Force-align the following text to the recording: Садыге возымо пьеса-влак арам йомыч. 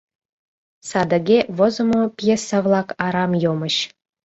Садыге 0.89 1.39
возымо 1.57 2.01
пьеса-влак 2.17 2.87
арам 3.05 3.31
йомыч. 3.43 3.75